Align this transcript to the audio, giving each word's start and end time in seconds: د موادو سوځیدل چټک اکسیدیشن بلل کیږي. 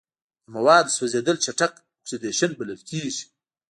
د 0.43 0.45
موادو 0.55 0.93
سوځیدل 0.97 1.37
چټک 1.43 1.73
اکسیدیشن 1.99 2.51
بلل 2.59 2.81
کیږي. 2.89 3.23